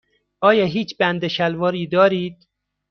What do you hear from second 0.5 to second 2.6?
هیچ بند شلواری دارید؟